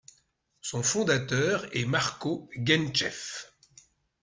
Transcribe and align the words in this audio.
Son 0.61 0.81
fondateur 0.81 1.63
est 1.77 1.85
Marco 1.85 2.49
Genchev. 2.57 3.51